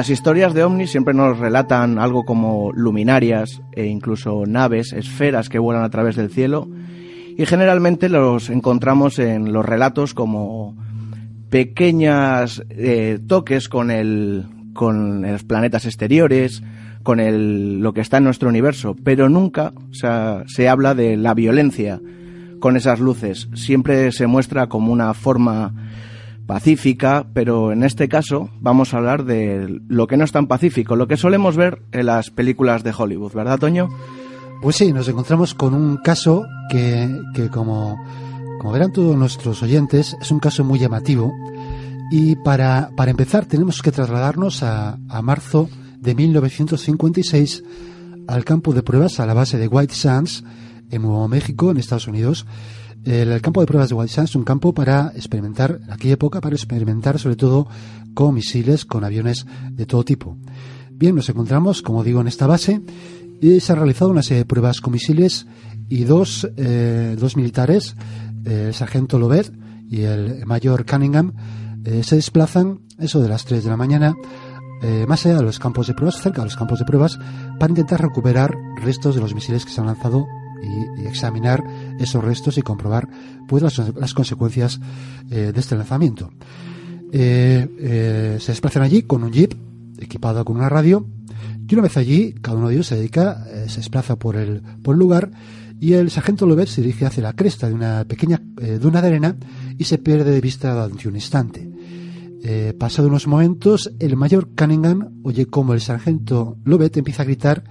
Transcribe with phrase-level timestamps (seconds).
[0.00, 5.58] Las historias de ovnis siempre nos relatan algo como luminarias e incluso naves, esferas que
[5.58, 6.70] vuelan a través del cielo
[7.36, 10.74] y generalmente los encontramos en los relatos como
[11.50, 16.62] pequeñas eh, toques con el con los planetas exteriores,
[17.02, 22.00] con el, lo que está en nuestro universo, pero nunca se habla de la violencia
[22.58, 23.50] con esas luces.
[23.52, 25.74] Siempre se muestra como una forma
[26.50, 30.96] pacífica, pero en este caso vamos a hablar de lo que no es tan pacífico,
[30.96, 33.88] lo que solemos ver en las películas de Hollywood, ¿verdad, Toño?
[34.60, 37.96] Pues sí, nos encontramos con un caso que, que como,
[38.58, 41.32] como verán todos nuestros oyentes, es un caso muy llamativo.
[42.10, 47.62] Y para, para empezar tenemos que trasladarnos a, a marzo de 1956
[48.26, 50.42] al campo de pruebas a la base de White Sands
[50.90, 52.44] en Nuevo México, en Estados Unidos,
[53.04, 56.54] el campo de pruebas de Sands es un campo para experimentar, en aquella época, para
[56.54, 57.66] experimentar sobre todo
[58.14, 60.36] con misiles, con aviones de todo tipo.
[60.90, 62.82] Bien, nos encontramos, como digo, en esta base
[63.40, 65.46] y se ha realizado una serie de pruebas con misiles
[65.88, 67.96] y dos, eh, dos militares,
[68.44, 69.50] eh, el sargento Lobet
[69.88, 71.32] y el mayor Cunningham,
[71.84, 74.14] eh, se desplazan, eso de las 3 de la mañana,
[75.06, 77.18] más allá de los campos de pruebas, cerca de los campos de pruebas,
[77.58, 80.26] para intentar recuperar restos de los misiles que se han lanzado
[80.62, 81.62] y, examinar
[82.00, 83.08] esos restos y comprobar
[83.48, 84.80] pues las, consecuencias
[85.30, 86.30] eh, de este lanzamiento.
[87.12, 89.54] Eh, eh, se desplazan allí con un jeep
[89.98, 91.06] equipado con una radio
[91.68, 94.94] y una vez allí cada uno de ellos se dedica, se desplaza por el, por
[94.94, 95.30] el lugar
[95.78, 98.42] y el sargento Lover se dirige hacia la cresta de una pequeña
[98.80, 99.36] duna de arena
[99.78, 101.70] y se pierde de vista durante un instante.
[102.42, 107.64] Eh, pasado unos momentos, el mayor Cunningham oye como el sargento Lovett empieza a gritar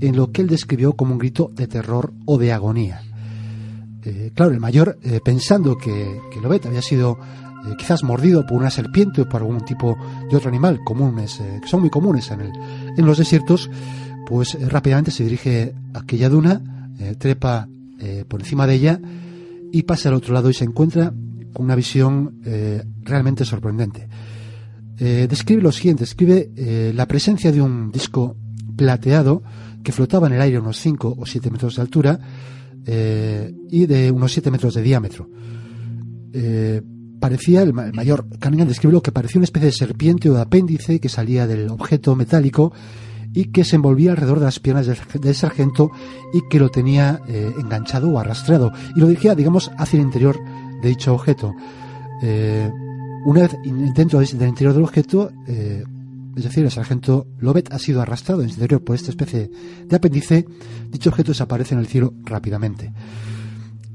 [0.00, 3.02] en lo que él describió como un grito de terror o de agonía.
[4.04, 7.18] Eh, claro, el mayor, eh, pensando que, que Lobet había sido
[7.66, 9.96] eh, quizás mordido por una serpiente o por algún tipo
[10.28, 12.52] de otro animal comunes, que son muy comunes en, el,
[12.96, 13.70] en los desiertos,
[14.26, 16.60] pues rápidamente se dirige a aquella duna,
[17.18, 17.68] trepa
[18.28, 19.00] por encima de ella
[19.72, 21.12] y pasa al otro lado y se encuentra
[21.52, 22.40] con una visión
[23.02, 24.08] realmente sorprendente.
[24.96, 28.36] describe lo siguiente, describe la presencia de un disco
[28.76, 29.42] plateado
[29.82, 32.20] que flotaba en el aire unos 5 o 7 metros de altura
[32.86, 35.28] eh, y de unos 7 metros de diámetro.
[36.32, 36.82] Eh,
[37.20, 40.98] parecía, el, mayor Cunningham describe lo que parecía una especie de serpiente o de apéndice
[40.98, 42.72] que salía del objeto metálico
[43.32, 45.90] y que se envolvía alrededor de las piernas del, sargento
[46.34, 50.38] y que lo tenía eh, enganchado o arrastrado y lo dirigía, digamos, hacia el interior
[50.82, 51.54] de dicho objeto.
[53.24, 53.56] una vez
[53.94, 55.30] dentro del interior del objeto,
[56.36, 59.50] es decir, el sargento Lobet ha sido arrastrado en su interior por esta especie
[59.86, 60.46] de apéndice,
[60.88, 62.92] dicho objeto desaparece en el cielo rápidamente.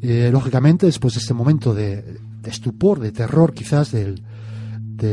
[0.01, 4.21] Eh, lógicamente, después de este momento de, estupor, de terror quizás del,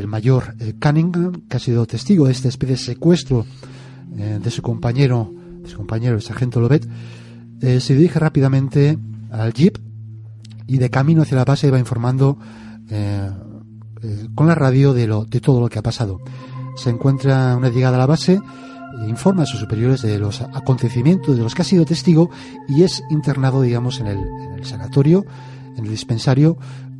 [0.07, 3.47] mayor eh, Cunningham, que ha sido testigo de esta especie de secuestro
[4.17, 6.87] eh, de su compañero, de su compañero, el sargento Lobet,
[7.61, 8.99] se dirige rápidamente
[9.31, 9.79] al jeep
[10.67, 12.37] y de camino hacia la base va informando
[14.35, 16.21] con la radio de, lo, de todo lo que ha pasado
[16.77, 18.41] se encuentra una llegada a la base,
[19.09, 22.31] informa a sus superiores de los acontecimientos de los que ha sido testigo
[22.69, 25.25] y es internado, digamos, en el, sanatorio,
[25.77, 26.57] en el dispensario,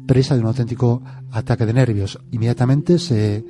[0.07, 2.19] presa de un auténtico ataque de nervios.
[2.31, 3.45] Inmediatamente se,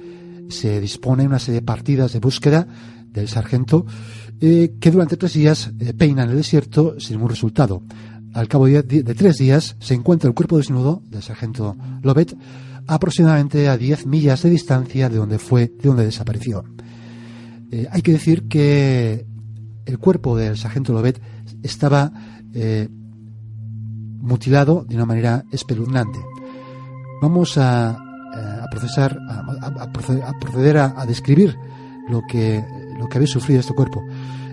[0.49, 2.67] se dispone una serie de partidas de búsqueda
[3.11, 3.87] del sargento
[4.41, 7.83] eh, que durante tres días eh, peinan el desierto sin ningún resultado.
[8.35, 12.37] Al cabo de, de, tres días se encuentra el cuerpo desnudo del sargento Lobet
[12.87, 16.65] aproximadamente a 10 millas de distancia de donde fue, de donde desapareció.
[17.71, 19.27] Eh, hay que decir que
[19.87, 21.21] el cuerpo del sargento Lobet
[21.63, 22.13] estaba
[22.53, 22.89] eh,
[24.21, 26.19] mutilado de una manera espeluznante.
[27.21, 27.99] Vamos a,
[28.37, 31.57] eh, a procesar, a, proceder, a, describir
[32.09, 32.65] lo que,
[32.99, 34.03] lo que había sufrido este cuerpo.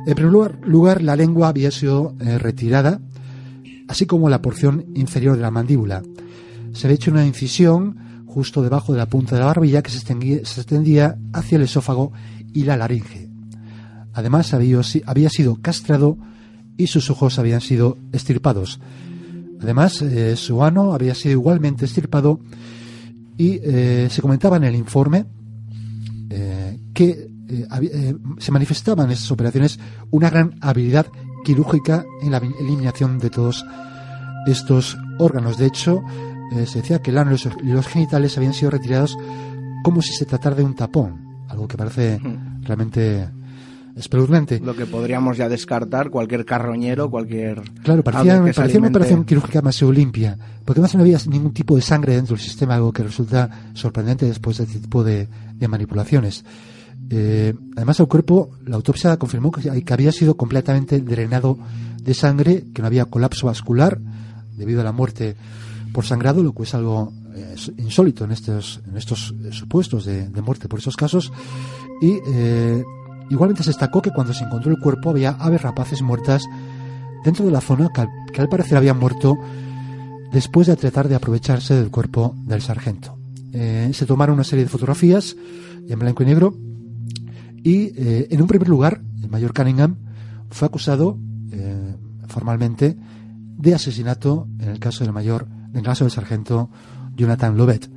[0.08, 3.00] En primer lugar, lugar la lengua había sido retirada,
[3.88, 6.02] así como la porción inferior de la mandíbula.
[6.74, 9.98] Se había hecho una incisión justo debajo de la punta de la barbilla que se
[9.98, 12.14] extendía, hacia el esófago
[12.54, 13.30] y la laringe.
[14.14, 14.82] Además había,
[15.30, 16.18] sido castrado
[16.78, 18.80] y sus ojos habían sido estirpados.
[19.62, 22.40] Además, eh, su ano había sido igualmente estirpado
[23.38, 25.26] y eh, se comentaba en el informe
[26.30, 27.30] eh, que
[28.40, 29.78] se manifestaba en estas operaciones
[30.10, 31.08] una gran habilidad
[31.44, 33.66] quirúrgica en la eliminación de todos
[34.48, 35.58] estos órganos.
[35.58, 36.02] De hecho,
[36.66, 39.18] se decía que y los genitales habían sido retirados
[39.84, 42.20] como si se tratara de un tapón, algo que parece
[42.62, 43.30] realmente
[43.96, 44.60] espeluznante.
[44.60, 47.62] Lo que podríamos ya descartar, cualquier carroñero, cualquier...
[47.84, 51.82] Claro, parecía, parecía una operación quirúrgica más limpia, porque además no había ningún tipo de
[51.82, 55.28] sangre dentro del sistema, algo que resulta sorprendente después de este tipo de,
[55.68, 56.44] manipulaciones.
[57.10, 61.58] Eh, además, el cuerpo, la autopsia confirmó que, había sido completamente drenado
[62.02, 64.00] de sangre, que no había colapso vascular
[64.56, 65.36] debido a la muerte
[65.94, 70.68] por sangrado, lo que es algo eh, insólito en estos, en estos supuestos de, muerte
[70.68, 71.32] por esos casos.
[72.02, 72.84] Y eh,
[73.32, 76.44] Igualmente se destacó que cuando se encontró el cuerpo había aves rapaces muertas
[77.24, 79.38] dentro de la zona que al, parecer habían muerto
[80.34, 83.18] después de tratar de aprovecharse del cuerpo del sargento.
[83.54, 85.38] Eh, se tomaron una serie de fotografías
[85.88, 86.58] en blanco y negro
[87.64, 89.96] y eh, en un primer lugar el mayor Cunningham
[90.50, 91.18] fue acusado
[91.54, 91.96] eh,
[92.28, 92.98] formalmente
[93.58, 96.70] de asesinato en el caso del mayor, en caso del sargento
[97.16, 97.90] Jonathan Lovett.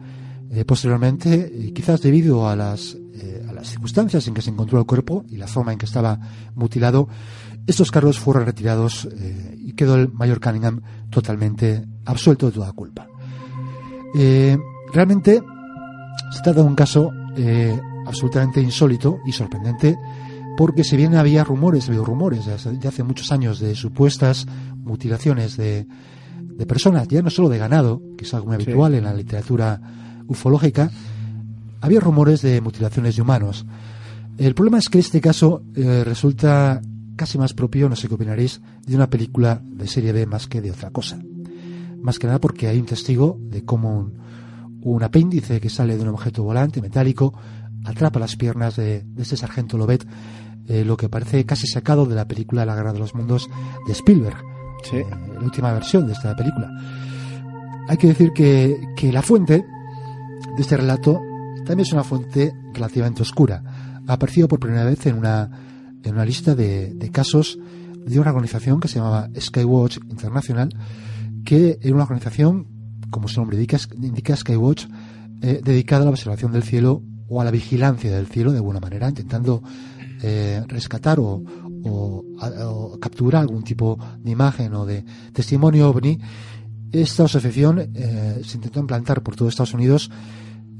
[0.66, 2.96] posteriormente, quizás debido a las
[3.64, 6.18] circunstancias en que se encontró el cuerpo y la forma en que estaba
[6.54, 7.08] mutilado,
[7.66, 13.08] estos cargos fueron retirados eh, y quedó el mayor Cunningham totalmente absuelto de toda culpa.
[14.14, 14.56] Eh,
[14.92, 15.42] realmente
[16.30, 19.96] se trata de un caso eh, absolutamente insólito y sorprendente
[20.56, 25.86] porque si bien había rumores, había rumores de hace, muchos años de supuestas mutilaciones de,
[26.66, 29.80] personas, ya no solo de ganado, que es algo muy habitual en la literatura
[30.26, 30.90] ufológica,
[31.80, 33.66] había rumores de mutilaciones de humanos.
[34.38, 36.80] El problema es que este caso eh, resulta
[37.16, 40.60] casi más propio, no sé qué opinaréis, de una película de serie B más que
[40.60, 41.18] de otra cosa.
[42.00, 44.10] Más que nada porque hay un testigo de cómo
[44.82, 47.34] un, apéndice que sale de un objeto volante metálico
[47.84, 50.06] atrapa las piernas de, este sargento Lobet,
[50.66, 53.48] eh, lo que parece casi sacado de la película La Guerra de los Mundos
[53.86, 54.53] de Spielberg,
[54.92, 56.70] la última versión de esta película.
[57.88, 59.64] Hay que decir que, que la fuente
[60.56, 61.20] de este relato
[61.64, 63.62] también es una fuente relativamente oscura.
[64.06, 65.50] Ha aparecido por primera vez en una,
[66.02, 67.58] en una lista de, casos
[68.06, 70.68] de una organización que se llamaba Skywatch International,
[71.44, 72.66] que era una organización,
[73.10, 74.86] como su nombre indica, indica Skywatch,
[75.42, 78.80] eh, dedicada a la observación del cielo o a la vigilancia del cielo de alguna
[78.80, 79.62] manera, intentando
[80.22, 81.42] eh, rescatar o,
[83.00, 86.18] capturar algún tipo de imagen o de testimonio ovni.
[86.92, 90.10] Esta asociación eh, se intentó implantar por todo Estados Unidos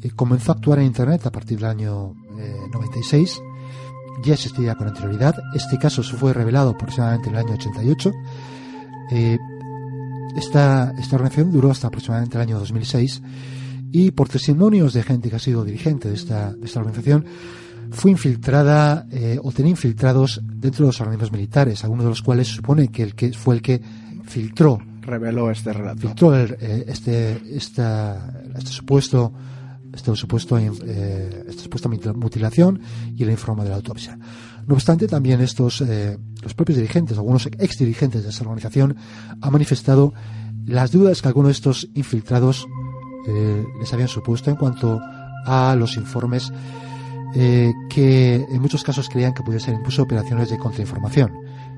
[0.05, 2.15] eh, comenzó a actuar en Internet a partir del año
[2.73, 3.39] 96.
[3.39, 3.43] Eh,
[4.23, 5.35] ya existía con anterioridad.
[5.55, 8.13] Este caso se fue revelado aproximadamente en el año 88.
[9.13, 9.39] Eh,
[10.37, 13.23] esta, esta organización duró hasta aproximadamente el año 2006
[13.93, 17.25] y por testimonios de gente que ha sido dirigente de esta, de esta organización,
[17.91, 19.07] fue infiltrada
[19.43, 23.03] o tenía infiltrados dentro de los organismos militares, algunos de los cuales se supone que
[23.03, 23.81] el que fue el que
[24.25, 29.33] filtró reveló este relato filtró este, esta, este supuesto
[29.95, 32.81] este supuesto, eh, esta supuesta mutilación
[33.17, 34.19] y el informe de la autopsia.
[34.67, 38.97] No obstante, también estos, eh, los propios dirigentes, algunos ex dirigentes de esa organización,
[39.41, 40.13] han manifestado
[40.67, 42.67] las dudas que algunos de estos infiltrados
[43.29, 45.01] eh, les habían supuesto en cuanto
[45.47, 46.53] a los informes
[47.37, 51.33] eh, que en muchos casos creían que podían ser incluso operaciones de contrainformación,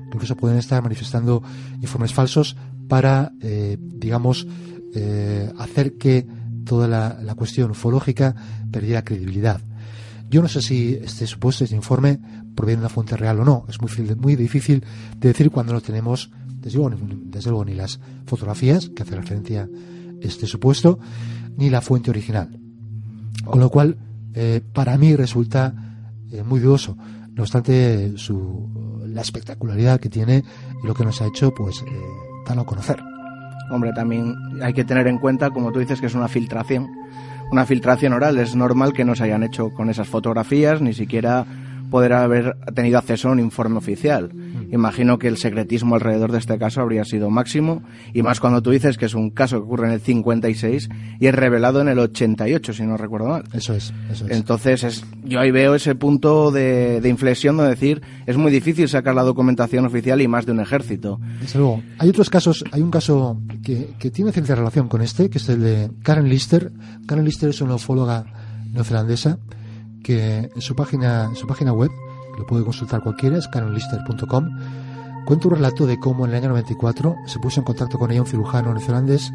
[0.09, 1.41] que incluso pueden estar manifestando
[1.81, 2.55] informes falsos
[2.87, 4.47] para, eh, digamos,
[4.93, 6.27] eh, hacer que
[6.63, 8.35] toda la, cuestión ufológica
[8.71, 9.61] perdiera credibilidad.
[10.29, 12.19] Yo no sé si este supuesto, este informe,
[12.55, 13.65] proviene de una fuente real o no.
[13.69, 14.83] Es muy, muy difícil
[15.17, 19.69] de decir cuando no tenemos, desde luego, ni las fotografías que hace referencia
[20.21, 20.99] este supuesto,
[21.55, 22.59] ni la fuente original.
[23.45, 23.97] Con lo cual,
[24.39, 25.73] eh, para mí resulta
[26.31, 26.95] eh, muy dudoso.
[27.33, 30.43] No obstante, su, la espectacularidad que tiene
[30.83, 32.99] y lo que nos ha hecho, pues, eh, a conocer.
[33.71, 36.87] Hombre, también hay que tener en cuenta, como tú dices, que es una filtración.
[37.51, 38.37] Una filtración oral.
[38.37, 41.45] Es normal que no se hayan hecho con esas fotografías, ni siquiera
[41.89, 44.29] poder haber tenido acceso a un informe oficial.
[44.33, 44.73] Mm.
[44.73, 48.71] Imagino que el secretismo alrededor de este caso habría sido máximo, y más cuando tú
[48.71, 50.89] dices que es un caso que ocurre en el 56
[51.19, 53.43] y es revelado en el 88, si no recuerdo mal.
[53.53, 53.93] Eso es.
[54.11, 54.31] Eso es.
[54.31, 58.89] Entonces, es, yo ahí veo ese punto de, de inflexión de decir, es muy difícil
[58.89, 61.19] sacar la documentación oficial y más de un ejército.
[61.39, 61.81] Desde luego.
[61.99, 65.49] Hay otros casos, hay un caso que, que tiene cierta relación con este, que es
[65.49, 66.71] el de Karen Lister.
[67.05, 68.25] Karen Lister es una ufóloga
[68.73, 69.39] neozelandesa
[70.07, 71.91] que en su página, su página web,
[72.37, 74.49] lo puede consultar cualquiera, es caronlister.com,
[75.25, 78.21] cuenta un relato de cómo en el año 94 se puso en contacto con ella
[78.21, 79.33] un cirujano neozelandés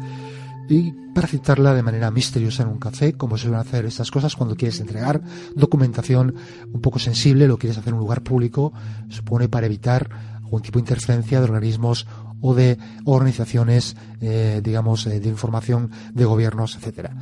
[0.67, 4.55] y para citarla de manera misteriosa en un café, como suelen hacer estas cosas cuando
[4.55, 5.21] quieres entregar
[5.55, 6.33] documentación
[6.73, 8.73] un poco sensible, lo quieres hacer en un lugar público,
[9.09, 10.09] supone para evitar
[10.43, 12.07] algún tipo de interferencia de organismos
[12.41, 17.15] o de organizaciones, eh, digamos, eh, de información de gobiernos, etcétera.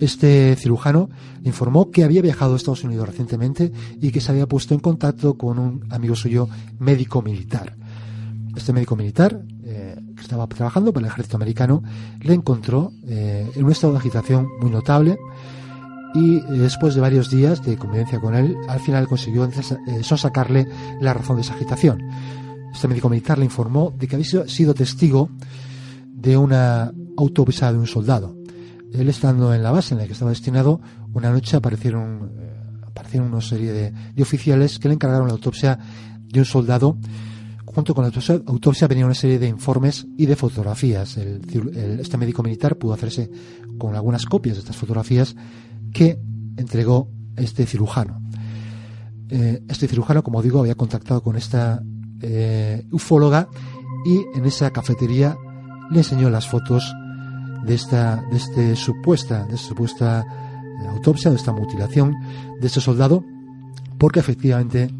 [0.00, 1.10] Este cirujano
[1.44, 5.36] informó que había viajado a Estados Unidos recientemente y que se había puesto en contacto
[5.36, 7.76] con un amigo suyo médico militar.
[8.56, 9.42] Este médico militar
[10.18, 11.82] que estaba trabajando para el ejército americano,
[12.20, 15.18] le encontró eh, en un estado de agitación muy notable
[16.14, 20.66] y eh, después de varios días de convivencia con él, al final consiguió eh, sonsacarle
[21.00, 22.02] la razón de esa agitación.
[22.72, 25.30] Este médico militar le informó de que había sido testigo
[26.06, 28.37] de una autopsia de un soldado.
[28.92, 30.80] Él estando en la base en la que estaba destinado,
[31.12, 32.32] una noche aparecieron,
[32.86, 35.78] aparecieron una serie de, de oficiales que le encargaron la autopsia
[36.22, 36.96] de un soldado
[37.78, 38.10] junto con la
[38.46, 41.16] autopsia venía una serie de informes y de fotografías.
[41.16, 43.30] este médico militar pudo hacerse
[43.78, 45.36] con algunas copias de estas fotografías
[45.92, 46.18] que
[46.56, 48.20] entregó este cirujano.
[49.28, 51.80] Eh, este cirujano, como digo, había contactado con esta
[52.20, 53.48] eh, ufóloga
[54.04, 55.36] y en esa cafetería
[55.90, 56.92] le enseñó las fotos
[57.64, 60.26] de esta, de este supuesta, de esta supuesta
[60.82, 62.14] eh, autopsia, de esta mutilación
[62.60, 63.24] de este soldado,
[63.98, 64.92] porque efectivamente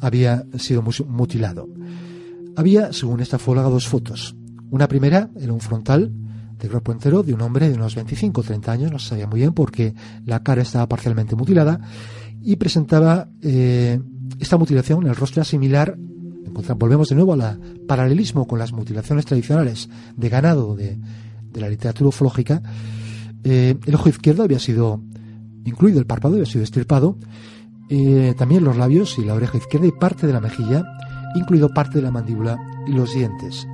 [0.00, 1.68] había sido mutilado.
[2.56, 4.34] Había, según esta fóloga, dos fotos.
[4.70, 6.12] Una primera era un frontal
[6.58, 9.26] de cuerpo entero de un hombre de unos 25 o 30 años, no se sabía
[9.26, 9.94] muy bien porque
[10.26, 11.80] la cara estaba parcialmente mutilada
[12.42, 13.98] y presentaba eh,
[14.38, 15.96] esta mutilación, el rostro similar,
[16.76, 20.98] volvemos de nuevo al paralelismo con las mutilaciones tradicionales de ganado de,
[21.54, 22.62] la literatura ufológica,
[23.42, 25.00] eh, el ojo izquierdo había sido
[25.64, 27.16] incluido, el párpado había sido estirpado,
[27.88, 30.84] eh, también los labios y la oreja izquierda y parte de la mejilla
[31.34, 33.66] incluido parte de la mandíbula y los dientes.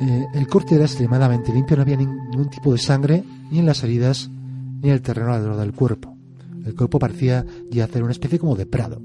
[0.00, 3.82] Eh, el corte era extremadamente limpio, no había ningún tipo de sangre ni en las
[3.82, 4.30] heridas
[4.82, 6.16] ni en el terreno alrededor del cuerpo.
[6.64, 9.02] El cuerpo parecía ya hacer una especie como de prado.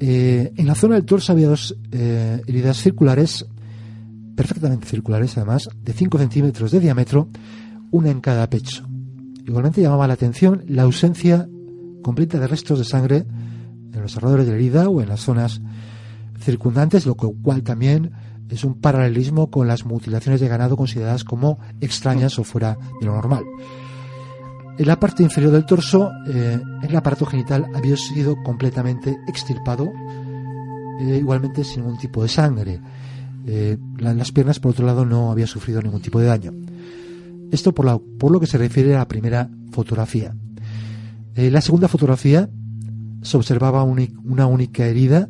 [0.00, 3.44] En la zona del torso había dos heridas circulares,
[4.38, 7.28] perfectamente circulares además, de 5 centímetros de diámetro,
[7.90, 8.86] una en cada pecho.
[9.44, 11.48] Igualmente llamaba la atención la ausencia
[12.04, 13.26] completa de restos de sangre
[13.92, 15.60] en los alrededores de la herida o en las zonas
[16.38, 18.12] circundantes, lo cual también
[18.48, 23.14] es un paralelismo con las mutilaciones de ganado consideradas como extrañas o fuera de lo
[23.14, 23.42] normal.
[24.78, 29.90] En la parte inferior del torso, eh, el aparato genital había sido completamente extirpado,
[31.00, 32.80] eh, igualmente sin ningún tipo de sangre.
[33.46, 36.52] Eh, las piernas, por otro lado, no había sufrido ningún tipo de daño.
[37.50, 40.34] Esto por, por lo que se refiere a la primera fotografía.
[41.34, 42.50] la segunda fotografía
[43.22, 45.28] se observaba una única herida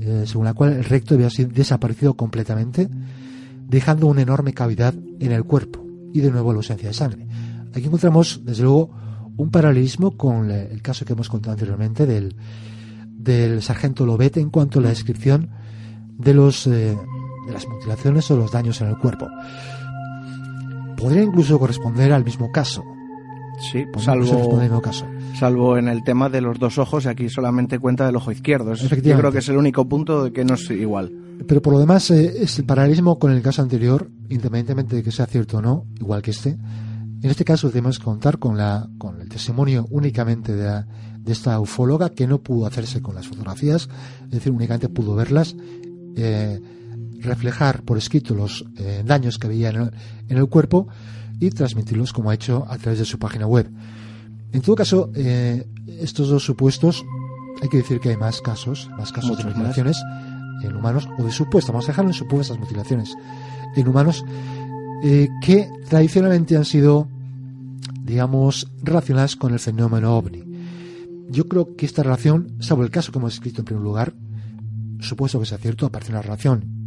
[0.00, 2.88] eh, según la cual el recto había desaparecido completamente,
[3.68, 7.26] dejando una enorme cavidad en el cuerpo y de nuevo la ausencia de sangre.
[7.74, 8.90] Aquí encontramos, desde luego,
[9.36, 12.34] un paralelismo con el caso que hemos contado anteriormente del,
[13.06, 15.50] del sargento Lobet en cuanto a la descripción
[16.16, 16.96] de, los, eh,
[17.50, 19.28] de las mutilaciones o los daños en el cuerpo.
[20.96, 22.82] Podría incluso corresponder al mismo caso.
[23.72, 25.06] Sí, salvo, al mismo caso
[25.40, 28.74] salvo en el tema de los dos ojos, y aquí solamente cuenta del ojo izquierdo.
[28.74, 31.10] yo creo que es el único punto que no es igual.
[31.48, 35.10] Pero por lo demás, eh, es el paralelismo con el caso anterior, independientemente de que
[35.10, 36.50] sea cierto o no, igual que este.
[37.22, 40.84] En este caso tenemos que contar con, la, con el testimonio únicamente de,
[41.26, 43.88] esta ufóloga que no pudo hacerse con las fotografías,
[44.24, 45.54] es decir, únicamente pudo verlas,
[46.16, 46.60] eh,
[47.20, 49.90] reflejar por escrito los eh, daños que veía en el,
[50.28, 50.88] en el cuerpo
[51.40, 53.70] y transmitirlos como ha hecho a través de su página web.
[54.52, 57.04] En todo caso, eh, estos dos supuestos,
[57.62, 59.96] hay que decir que hay más casos, más casos de mutilaciones
[60.62, 63.14] en humanos, o de supuestas, vamos a dejarlo en supuestas mutilaciones
[63.76, 64.24] en humanos,
[65.02, 67.08] eh, que tradicionalmente han sido,
[68.02, 70.44] digamos, relacionadas con el fenómeno ovni.
[71.30, 74.12] Yo creo que esta relación, salvo el caso que hemos escrito en primer lugar,
[74.98, 76.79] supuesto que sea cierto, aparece una relación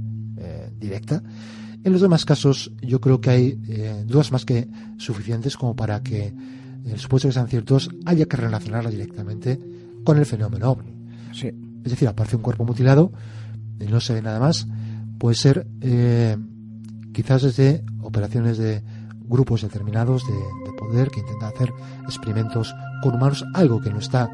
[0.83, 1.23] directa.
[1.83, 3.51] En los demás casos, yo creo que hay
[4.05, 6.33] dudas más que suficientes como para que
[6.85, 9.59] el supuesto que sean ciertos, haya que relacionarla directamente
[10.03, 10.93] con el fenómeno ovni.
[11.33, 11.51] Sí.
[11.83, 13.11] Es decir, aparece un cuerpo mutilado
[13.79, 14.67] y no se ve nada más.
[15.17, 16.37] Puede ser eh,
[17.13, 18.83] quizás desde operaciones de
[19.25, 20.33] grupos determinados de,
[20.77, 21.73] poder que intentan hacer
[22.03, 24.29] experimentos con humanos, algo que no está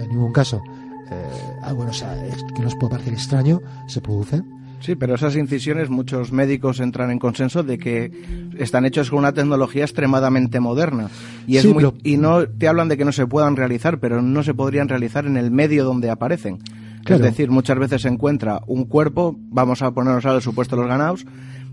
[0.00, 0.62] en ningún caso,
[1.10, 2.16] eh, algo no sea,
[2.54, 4.42] que nos puede parecer extraño, se produce
[4.82, 8.10] Sí, pero esas incisiones muchos médicos entran en consenso de que
[8.58, 11.08] están hechos con una tecnología extremadamente moderna
[11.46, 11.66] y es
[12.02, 15.24] y no te hablan de que no se puedan realizar, pero no se podrían realizar
[15.24, 16.58] en el medio donde aparecen.
[17.06, 20.88] Es decir, muchas veces se encuentra un cuerpo, vamos a ponernos al supuesto de los
[20.88, 21.26] ganados,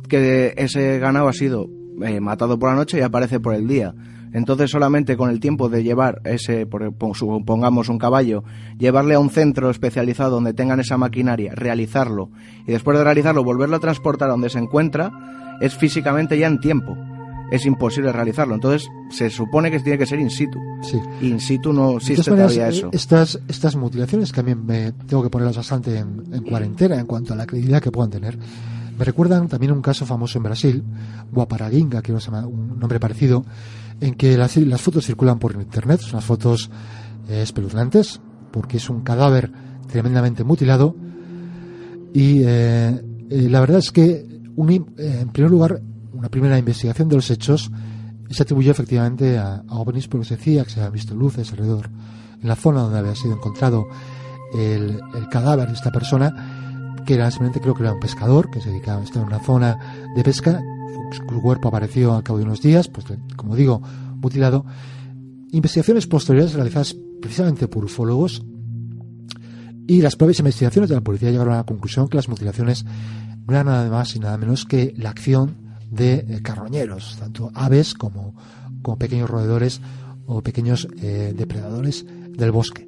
[0.08, 1.68] que ese ganado ha sido
[2.04, 3.94] eh, matado por la noche y aparece por el día.
[4.33, 6.67] Entonces solamente con el tiempo de llevar ese,
[7.13, 8.43] supongamos un caballo,
[8.77, 12.29] llevarle a un centro especializado donde tengan esa maquinaria, realizarlo
[12.67, 16.59] y después de realizarlo volverlo a transportar a donde se encuentra, es físicamente ya en
[16.59, 16.98] tiempo.
[17.51, 18.53] Es imposible realizarlo.
[18.53, 20.59] Entonces se supone que tiene que ser in situ.
[20.83, 21.00] Sí.
[21.21, 22.88] In situ no existe todavía eso.
[22.88, 27.00] Eh, estas, estas mutilaciones que a mí me tengo que ponerlas bastante en, en cuarentena
[27.00, 28.38] en cuanto a la credibilidad que puedan tener.
[29.00, 30.83] Me recuerdan también un caso famoso en Brasil,
[31.31, 33.45] Guaparaguinga, que es un nombre parecido,
[34.01, 36.70] en que las, las fotos circulan por internet, son unas fotos
[37.27, 38.20] eh, espeluznantes,
[38.51, 39.51] porque es un cadáver
[39.88, 40.96] tremendamente mutilado.
[42.13, 44.25] Y eh, eh, la verdad es que,
[44.58, 45.82] en primer lugar,
[46.13, 47.72] una primera investigación de los hechos
[48.29, 51.89] se atribuyó efectivamente a, a porque se decía que se habían visto luces alrededor
[52.41, 53.88] en la zona donde había sido encontrado
[54.53, 56.68] el cadáver de esta persona,
[57.06, 59.39] que era simplemente creo que era un pescador que se dedicaba a estar en una
[59.39, 59.77] zona
[60.15, 60.62] de pesca
[61.12, 63.82] su cuerpo apareció al cabo de unos días, pues como digo,
[64.15, 64.65] mutilado.
[65.51, 68.44] Investigaciones posteriores realizadas precisamente por ufólogos
[69.88, 73.53] y las propias investigaciones de la policía llegaron a la conclusión que las mutilaciones no
[73.53, 75.56] eran nada más y nada menos que la acción
[75.89, 78.36] de eh, carroñeros, tanto aves como,
[78.84, 79.82] como pequeños roedores
[80.27, 82.88] o pequeños eh, depredadores del bosque.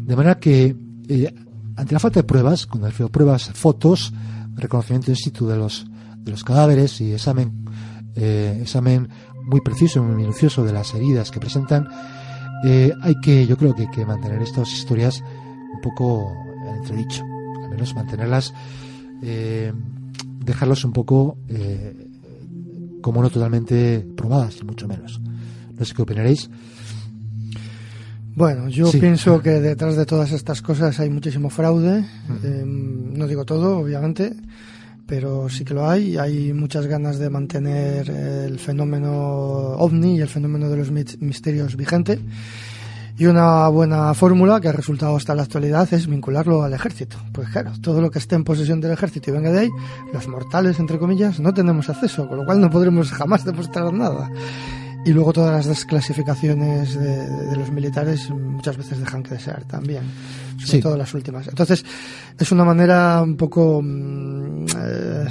[0.00, 0.74] De manera que,
[1.08, 1.34] eh,
[1.80, 4.12] ante la falta de pruebas, cuando refiero pruebas, fotos,
[4.54, 5.86] reconocimiento in situ de los
[6.22, 7.64] de los cadáveres y examen,
[8.14, 9.08] eh, examen
[9.44, 11.88] muy preciso y muy minucioso de las heridas que presentan,
[12.64, 15.22] eh, hay que, yo creo que hay que mantener estas historias
[15.72, 16.30] un poco
[16.68, 17.24] en entredicho,
[17.64, 18.52] al menos mantenerlas,
[19.22, 19.72] eh,
[20.44, 21.38] dejarlas un poco
[23.00, 25.20] como no totalmente probadas, mucho menos.
[25.78, 26.50] No sé qué opinaréis.
[28.34, 32.04] Bueno, yo pienso que detrás de todas estas cosas hay muchísimo fraude.
[32.42, 34.34] no digo todo, obviamente
[35.10, 36.16] pero sí que lo hay.
[36.16, 42.20] Hay muchas ganas de mantener el fenómeno ovni y el fenómeno de los misterios vigente.
[43.18, 47.16] Y una buena fórmula que ha resultado hasta la actualidad es vincularlo al ejército.
[47.32, 49.70] Pues claro, todo lo que esté en posesión del ejército y venga de ahí,
[50.12, 54.30] los mortales, entre comillas, no tenemos acceso, con lo cual no podremos jamás demostrar nada.
[55.04, 60.02] Y luego todas las desclasificaciones de, los militares muchas veces dejan que desear también,
[60.66, 61.48] sobre todo las últimas.
[61.48, 61.84] Entonces,
[62.38, 65.28] es una manera un poco, mm, eh,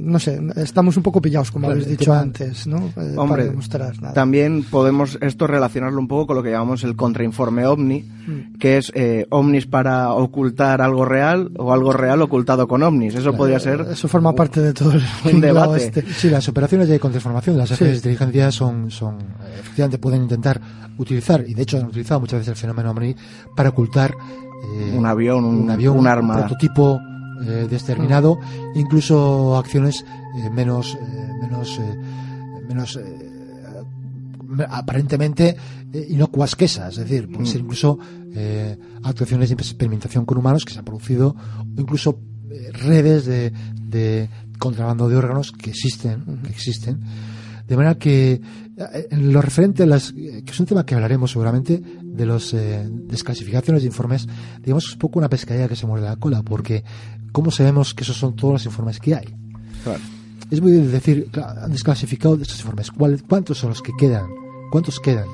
[0.00, 2.92] no sé, estamos un poco pillados, como habéis dicho antes, ¿no?
[2.96, 4.14] Eh, Hombre, demostrar nada.
[4.14, 8.58] también podemos esto relacionarlo un poco con lo que llamamos el contrainforme ovni, mm.
[8.58, 13.14] que es eh, ovnis para ocultar algo real o algo real ocultado con ovnis.
[13.14, 13.86] Eso podría ser...
[13.90, 14.92] Eso forma parte de todo
[15.24, 15.84] el debate.
[15.84, 16.02] Este.
[16.12, 19.18] Sí, las operaciones de contrainformación, las agencias de inteligencia son, son
[19.58, 20.60] efectivamente pueden intentar
[20.98, 23.16] utilizar, y de hecho han utilizado muchas veces el fenómeno OVNI
[23.54, 24.14] para ocultar
[24.62, 26.38] eh, un avión, un, avión, un arma.
[26.38, 27.00] prototipo
[27.46, 28.38] eh, determinado,
[28.74, 30.04] incluso acciones
[30.36, 30.96] eh, menos,
[31.40, 31.80] menos,
[32.68, 32.98] menos
[34.68, 35.56] aparentemente
[36.08, 37.64] inocuas que esas, es decir, pueden ser mm.
[37.64, 37.98] incluso
[39.02, 41.34] actuaciones de experimentación con humanos que se han producido,
[41.76, 42.18] o incluso
[42.72, 47.00] redes de, de contrabando de órganos que existen, que existen
[47.72, 51.30] de manera que eh, en lo referente a las, que es un tema que hablaremos
[51.30, 54.28] seguramente, de las eh, desclasificaciones de informes,
[54.60, 56.84] digamos es un poco una pescadilla que se muerde la cola, porque
[57.32, 59.34] ¿cómo sabemos que esos son todos los informes que hay?
[60.50, 61.30] Es muy difícil decir,
[61.62, 64.26] han desclasificado estos informes, ¿cuántos son los que quedan?
[64.70, 65.28] ¿Cuántos quedan?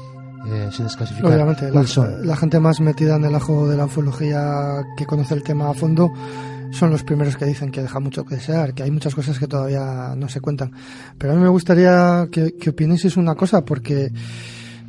[0.46, 1.32] Eh, sin desclasificar.
[1.32, 1.84] Obviamente, la,
[2.22, 5.74] la, gente más metida en el ajo de la ufología que conoce el tema a
[5.74, 6.12] fondo
[6.70, 9.46] son los primeros que dicen que deja mucho que desear, que hay muchas cosas que
[9.46, 10.72] todavía no se cuentan.
[11.16, 14.12] Pero a mí me gustaría que, que opinéis una cosa, porque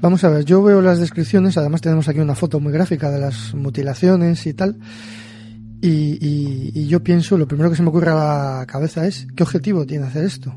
[0.01, 3.19] vamos a ver, yo veo las descripciones, además tenemos aquí una foto muy gráfica de
[3.19, 4.77] las mutilaciones y tal.
[5.81, 8.15] Y, y, y yo pienso, lo primero que se me ocurre a
[8.59, 10.53] la cabeza es, ¿qué objetivo tiene hacer esto?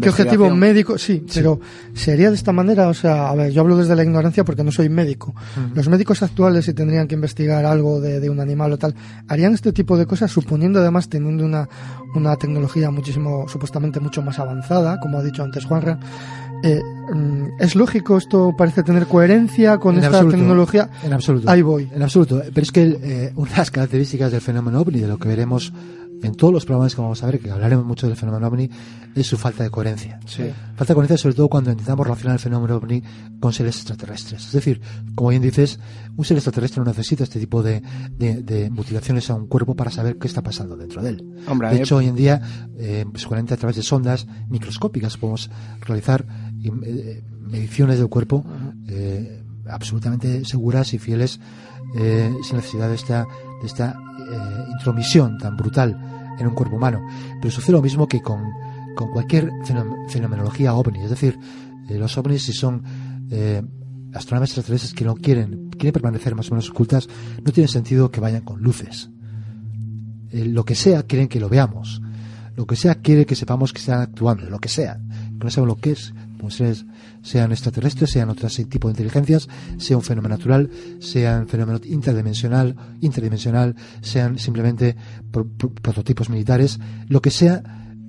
[0.00, 0.98] ¿Qué objetivo médico?
[0.98, 1.60] Sí, pero
[1.94, 4.72] sería de esta manera, o sea, a ver, yo hablo desde la ignorancia porque no
[4.72, 5.34] soy médico.
[5.74, 8.94] Los médicos actuales, si tendrían que investigar algo de, de, un animal o tal,
[9.28, 11.68] harían este tipo de cosas suponiendo además teniendo una,
[12.14, 15.98] una tecnología muchísimo, supuestamente mucho más avanzada, como ha dicho antes Juanra.
[16.62, 16.80] Eh,
[17.12, 18.54] mm, ¿Es lógico esto?
[18.56, 20.88] ¿Parece tener coherencia con esta tecnología?
[21.02, 21.50] En absoluto.
[21.50, 21.90] Ahí voy.
[21.92, 22.40] En absoluto.
[22.54, 25.72] Pero es que eh, una de las características del fenómeno OVNI, de lo que veremos
[26.22, 28.70] en todos los programas que vamos a ver, que hablaremos mucho del fenómeno ovni,
[29.14, 30.20] es su falta de coherencia.
[30.76, 33.02] Falta de coherencia sobre todo cuando intentamos relacionar el fenómeno ovni
[33.40, 34.46] con seres extraterrestres.
[34.46, 34.80] Es decir,
[35.14, 35.80] como bien dices,
[36.16, 37.82] un ser extraterrestre no necesita este tipo de,
[38.70, 41.24] mutilaciones a un cuerpo para saber qué está pasando dentro de él.
[41.70, 42.40] de hecho, hoy en día,
[42.78, 46.26] eh, seguramente a través de sondas microscópicas podemos realizar
[46.62, 48.44] eh, mediciones del cuerpo
[48.88, 51.40] eh, absolutamente seguras y fieles
[51.94, 53.26] sin necesidad de esta,
[53.62, 53.96] de esta
[54.72, 55.96] intromisión tan brutal
[56.38, 57.06] en un cuerpo humano.
[57.40, 58.42] Pero sucede lo mismo que con,
[58.94, 59.50] con cualquier
[60.08, 61.02] fenomenología ovni.
[61.02, 61.38] Es decir,
[61.88, 62.82] eh, los ovnis si son
[63.30, 63.62] eh,
[64.12, 67.08] astronaves extraterrestres que no quieren, quieren permanecer más o menos ocultas,
[67.42, 69.10] no tiene sentido que vayan con luces.
[70.30, 72.02] Eh, lo que sea, quieren que lo veamos.
[72.54, 74.48] Lo que sea, quiere que sepamos que están actuando.
[74.48, 75.00] Lo que sea.
[75.38, 76.12] Que no sabemos lo que es.
[76.42, 76.84] Pues
[77.22, 82.74] sean extraterrestres, sean otros tipos de inteligencias, sea un fenómeno natural, sea un fenómeno interdimensional,
[83.00, 84.96] interdimensional, sean simplemente
[85.30, 87.62] prototipos militares, lo que sea,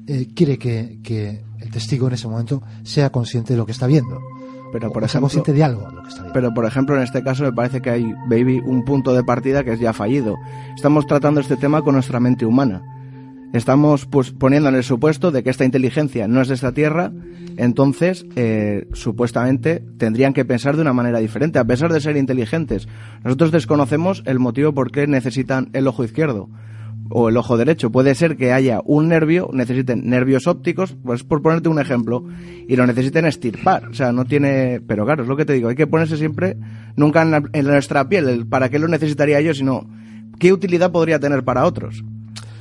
[0.07, 3.85] eh, quiere que, que, el testigo en ese momento sea consciente de lo que está
[3.85, 4.19] viendo.
[4.71, 5.87] Pero por ejemplo, consciente de algo
[6.33, 9.63] Pero por ejemplo, en este caso me parece que hay, baby, un punto de partida
[9.63, 10.35] que es ya fallido.
[10.75, 12.81] Estamos tratando este tema con nuestra mente humana
[13.53, 17.11] estamos pues, poniendo en el supuesto de que esta inteligencia no es de esta Tierra,
[17.55, 22.87] entonces eh, supuestamente tendrían que pensar de una manera diferente, a pesar de ser inteligentes.
[23.23, 26.49] Nosotros desconocemos el motivo por qué necesitan el ojo izquierdo
[27.09, 27.91] o el ojo derecho.
[27.91, 32.25] Puede ser que haya un nervio, necesiten nervios ópticos, pues por ponerte un ejemplo,
[32.67, 33.87] y lo necesiten estirpar.
[33.89, 34.81] O sea, no tiene.
[34.87, 36.57] Pero claro, es lo que te digo, hay que ponerse siempre,
[36.95, 39.87] nunca en, en nuestra piel, para qué lo necesitaría yo, sino
[40.39, 42.03] qué utilidad podría tener para otros.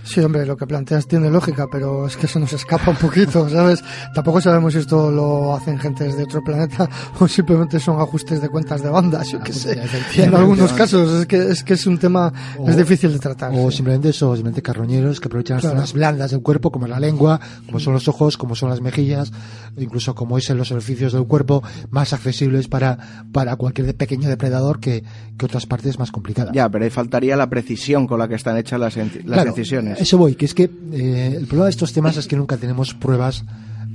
[0.05, 3.49] Sí, hombre, lo que planteas tiene lógica, pero es que se nos escapa un poquito,
[3.51, 3.83] ¿sabes?
[4.15, 6.89] Tampoco sabemos si esto lo hacen gentes de otro planeta
[7.21, 9.81] o simplemente son ajustes de cuentas de bandas, yo qué sé.
[10.17, 12.33] En algunos casos es que es que es un tema
[12.67, 13.53] es difícil de tratar.
[13.55, 17.41] O simplemente eso, simplemente carroñeros que aprovechan las zonas blandas del cuerpo, como la lengua,
[17.67, 19.33] como son los ojos, como son las mejillas,
[19.77, 24.81] incluso como es en los orificios del cuerpo más accesibles para para cualquier pequeño depredador
[24.81, 25.05] que,
[25.39, 26.53] que otras partes más complicadas.
[26.55, 29.92] Ya, pero ahí faltaría la precisión con la que están hechas las, las incisiones.
[29.99, 32.95] Eso voy, que es que eh, el problema de estos temas es que nunca tenemos
[32.95, 33.45] pruebas,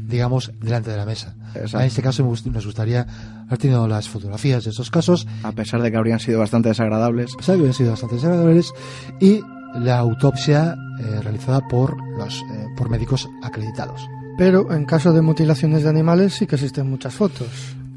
[0.08, 1.36] digamos, delante de la mesa.
[1.56, 3.06] En este caso nos gustaría
[3.48, 5.28] haber tenido las fotografías de estos casos.
[5.44, 7.34] A pesar de que habrían sido bastante desagradables.
[7.34, 8.74] A pesar de que habrían sido bastante desagradables.
[9.20, 9.42] Y
[9.76, 14.08] la autopsia eh, realizada por, los, eh, por médicos acreditados.
[14.38, 17.48] Pero en caso de mutilaciones de animales sí que existen muchas fotos.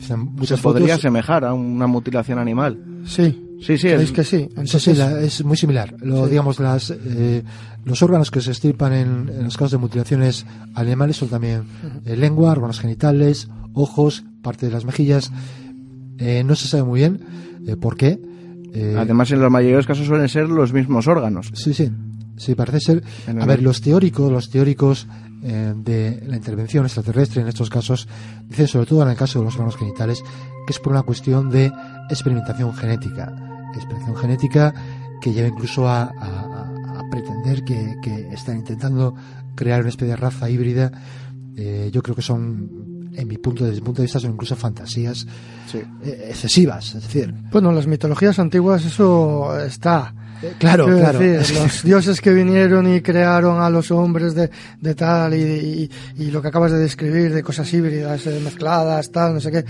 [0.00, 2.82] Se podría asemejar a una mutilación animal.
[3.04, 3.49] Sí.
[3.60, 4.48] Sí, sí, es que sí.
[4.56, 5.94] Entonces, sí, es muy similar.
[6.00, 7.42] Lo, Digamos, las, eh,
[7.84, 11.64] los órganos que se estirpan en, los casos de mutilaciones animales son también
[12.06, 15.30] eh, lengua, órganos genitales, ojos, parte de las mejillas.
[16.18, 17.20] Eh, no se sabe muy bien
[17.80, 18.18] por qué.
[18.96, 21.50] Además, en los mayores casos suelen ser los mismos órganos.
[21.54, 21.90] Sí, sí.
[22.36, 23.02] Sí, parece ser.
[23.38, 25.06] A ver, los teóricos, los teóricos
[25.42, 28.08] de la intervención extraterrestre en estos casos
[28.48, 30.22] dicen, sobre todo en el caso de los órganos genitales,
[30.66, 31.70] que es por una cuestión de
[32.08, 34.74] experimentación genética expresión genética
[35.20, 36.12] que lleva incluso a,
[37.10, 39.14] pretender que, están intentando
[39.54, 40.92] crear una especie de raza híbrida.
[41.56, 44.54] Eh, yo creo que son, en mi punto, desde mi punto de vista, son incluso
[44.54, 45.26] fantasías
[45.74, 46.94] eh, excesivas.
[46.94, 50.14] Es decir, bueno, las mitologías antiguas eso está
[50.58, 51.20] Claro, claro.
[51.20, 54.50] los dioses que vinieron y crearon a los hombres de,
[54.80, 59.34] de tal y, y, lo que acabas de describir de cosas híbridas, eh, mezcladas, tal,
[59.34, 59.64] no sé qué.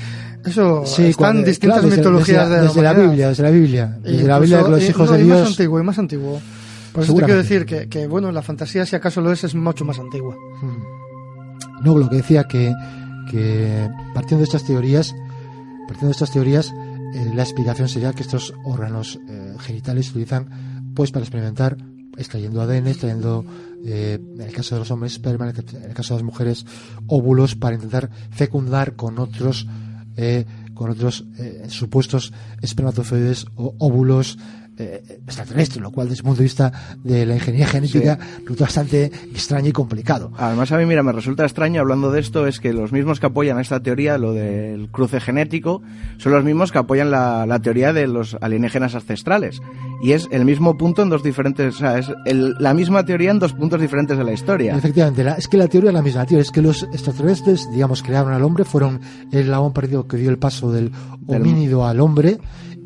[0.44, 3.98] Eso sí, están distintas mitologías desde, la, Biblia, desde la Biblia.
[4.00, 5.40] Desde la Biblia de los hijos de Dios.
[5.40, 6.40] más antiguo, y más antiguo.
[6.92, 9.54] Por eso te quiero decir que, que, bueno, la fantasía, si acaso lo es, es
[9.54, 10.36] mucho más antigua.
[10.60, 11.84] Hmm.
[11.84, 12.72] No, lo que decía que,
[13.30, 15.14] que partiendo de estas teorías,
[15.86, 16.72] partiendo de estas teorías,
[17.14, 21.76] eh, la explicación sería que estos órganos eh, genitales se utilizan pues para experimentar
[22.16, 23.44] extrayendo ADN, extrayendo,
[23.84, 26.66] eh, en el caso de los hombres, esperma, en el caso de las mujeres,
[27.06, 29.66] óvulos para intentar fecundar con otros,
[30.74, 31.24] con otros
[31.68, 34.36] supuestos espermatozoides o óvulos
[34.80, 36.72] eh, extraterrestre, lo cual desde el punto de vista
[37.04, 40.32] de la ingeniería genética resulta bastante extraño y complicado.
[40.38, 43.26] Además a mí, mira, me resulta extraño hablando de esto, es que los mismos que
[43.26, 45.82] apoyan esta teoría, lo del cruce genético,
[46.16, 49.60] son los mismos que apoyan la, teoría de los alienígenas ancestrales.
[50.02, 53.38] Y es el mismo punto en dos diferentes, o sea, es la misma teoría en
[53.38, 54.74] dos puntos diferentes de la historia.
[54.74, 56.20] Efectivamente, es que la teoría es la misma.
[56.22, 60.16] La teoría es que los extraterrestres, digamos, crearon al hombre, fueron el eslabón perdido que
[60.16, 60.90] dio el paso del
[61.26, 62.38] homínido al hombre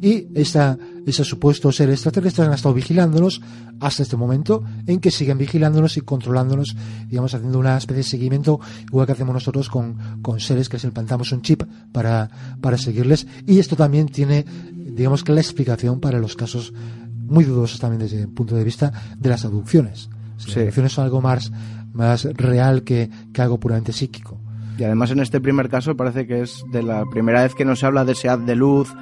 [0.05, 3.41] y esa, ese supuesto ser extraterrestres han estado vigilándonos
[3.81, 6.77] hasta este momento en que siguen vigilándonos y controlándonos,
[7.09, 10.85] digamos, haciendo una especie de seguimiento, igual que hacemos nosotros con, con seres que les
[10.85, 12.29] implantamos un chip para,
[12.61, 13.27] para seguirles.
[13.47, 16.75] Y esto también tiene, digamos, que la explicación para los casos
[17.09, 20.11] muy dudosos también desde el punto de vista de las abducciones.
[20.37, 21.51] Las abducciones son algo más,
[21.95, 24.39] más real que, que algo puramente psíquico.
[24.77, 27.83] Y además en este primer caso parece que es de la primera vez que nos
[27.85, 28.93] habla de ese haz de luz,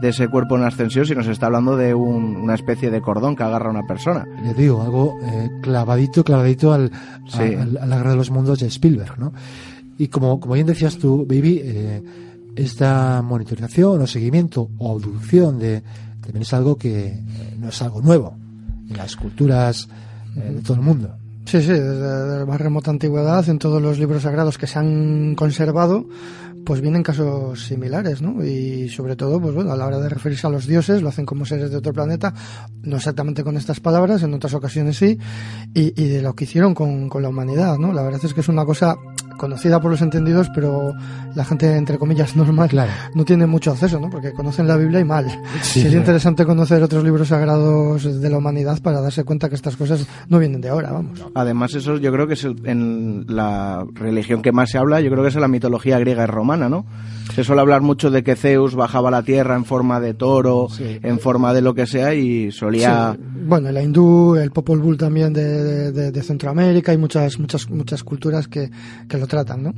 [0.00, 3.42] de ese cuerpo en ascensión, si nos está hablando de una especie de cordón que
[3.42, 4.26] agarra a una persona.
[4.42, 6.90] Le digo, algo eh, clavadito, clavadito al,
[7.32, 9.32] a, la guerra de los mundos de Spielberg, ¿no?
[9.98, 12.02] Y como, como bien decías tú, Baby, eh,
[12.54, 15.82] esta monitorización o seguimiento o abducción de,
[16.20, 18.36] también es algo que eh, no es algo nuevo
[18.88, 19.88] en las culturas
[20.34, 21.17] de todo el mundo.
[21.48, 25.34] Sí, sí, desde la más remota antigüedad, en todos los libros sagrados que se han
[25.34, 26.06] conservado,
[26.66, 28.44] pues vienen casos similares, ¿no?
[28.44, 31.24] Y sobre todo, pues bueno, a la hora de referirse a los dioses, lo hacen
[31.24, 32.34] como seres de otro planeta,
[32.82, 35.18] no exactamente con estas palabras, en otras ocasiones sí,
[35.72, 37.94] y, y de lo que hicieron con, con la humanidad, ¿no?
[37.94, 38.96] La verdad es que es una cosa
[39.38, 40.92] conocida por los entendidos, pero
[41.34, 42.90] la gente, entre comillas, normal, Claro.
[43.14, 44.10] no tiene mucho acceso, ¿no?
[44.10, 45.26] Porque conocen la Biblia y mal.
[45.62, 45.98] Sí, Sí, es claro.
[46.00, 50.38] interesante conocer otros libros sagrados de la humanidad para darse cuenta que estas cosas no
[50.38, 51.24] vienen de ahora, vamos.
[51.34, 55.10] Además, eso yo creo que es el- en la religión que más se habla, yo
[55.10, 56.84] creo que es en la mitología griega y romana, ¿no?
[57.34, 60.66] Se suele hablar mucho de que Zeus bajaba a la tierra en forma de toro,
[60.80, 63.12] en forma de lo que sea, y solía...
[63.16, 67.70] Sí, Bueno, la hindú, el Popol Vuh también de, de- de Centroamérica, hay muchas, muchas,
[67.70, 68.70] muchas culturas que,
[69.08, 69.74] que lo tratan, ¿no?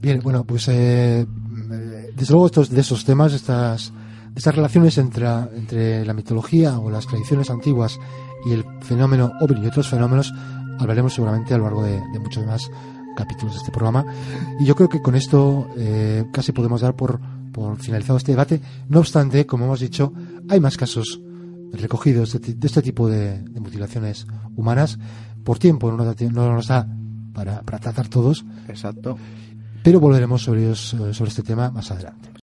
[0.00, 3.92] Bien, bueno, pues eh, eh, desde luego estos, de esos temas, estas,
[4.34, 7.98] estas relaciones entre, entre la mitología o las tradiciones antiguas
[8.46, 10.32] y el fenómeno ovni y otros fenómenos,
[10.78, 12.70] hablaremos seguramente a lo largo de, muchos más
[13.16, 14.04] capítulos de este programa.
[14.60, 17.20] Y yo creo que con esto eh, casi podemos dar por,
[17.52, 18.60] por finalizado este debate.
[18.88, 20.12] No obstante, como hemos dicho,
[20.48, 21.20] hay más casos
[21.72, 24.98] recogidos de, de este tipo de, mutilaciones humanas.
[25.44, 26.86] Por tiempo no nos da, no nos da
[27.38, 29.16] para, para tratar todos, Exacto.
[29.84, 32.30] pero volveremos sobre, ellos, sobre este tema más adelante.